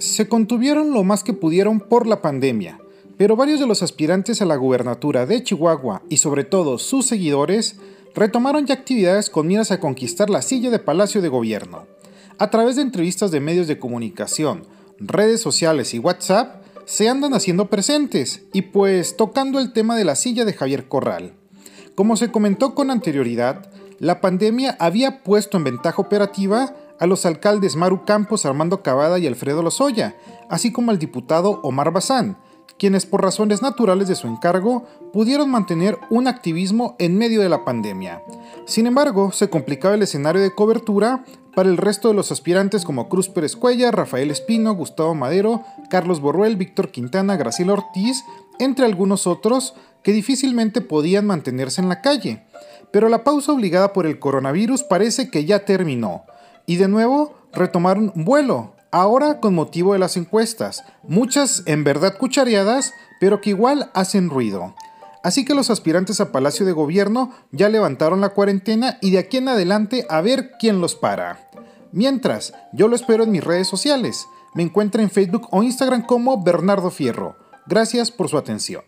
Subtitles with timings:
[0.00, 2.80] se contuvieron lo más que pudieron por la pandemia,
[3.18, 7.76] pero varios de los aspirantes a la gubernatura de Chihuahua y sobre todo sus seguidores
[8.14, 11.86] retomaron ya actividades con miras a conquistar la silla de Palacio de Gobierno.
[12.38, 14.64] A través de entrevistas de medios de comunicación,
[14.98, 20.16] redes sociales y WhatsApp, se andan haciendo presentes y pues tocando el tema de la
[20.16, 21.34] silla de Javier Corral.
[21.94, 27.74] Como se comentó con anterioridad, la pandemia había puesto en ventaja operativa a los alcaldes
[27.74, 30.16] Maru Campos, Armando Cavada y Alfredo Lozoya,
[30.48, 32.36] así como al diputado Omar Bazán,
[32.78, 37.64] quienes por razones naturales de su encargo pudieron mantener un activismo en medio de la
[37.64, 38.22] pandemia.
[38.66, 43.08] Sin embargo, se complicaba el escenario de cobertura para el resto de los aspirantes como
[43.08, 48.24] Cruz Pérez Cuella, Rafael Espino, Gustavo Madero, Carlos Borruel, Víctor Quintana, Graciela Ortiz,
[48.58, 52.44] entre algunos otros que difícilmente podían mantenerse en la calle.
[52.92, 56.24] Pero la pausa obligada por el coronavirus parece que ya terminó,
[56.70, 62.92] y de nuevo retomaron vuelo, Ahora con motivo de las encuestas, muchas en verdad cuchareadas,
[63.20, 64.74] pero que igual hacen ruido.
[65.22, 69.36] Así que los aspirantes a Palacio de Gobierno ya levantaron la cuarentena y de aquí
[69.36, 71.50] en adelante a ver quién los para.
[71.92, 74.26] Mientras, yo lo espero en mis redes sociales.
[74.54, 77.36] Me encuentra en Facebook o Instagram como Bernardo Fierro.
[77.66, 78.82] Gracias por su atención.